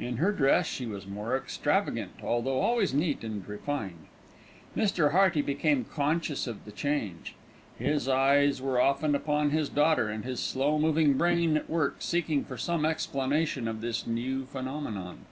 [0.00, 4.06] In her dress she was more extravagant, although always neat and refined.
[4.74, 5.10] Mr.
[5.12, 7.34] Hearty became conscious of the change.
[7.78, 12.42] His eyes were often upon his daughter, and his slow moving brain at work seeking
[12.42, 15.26] for some explanation of this new phenomenon.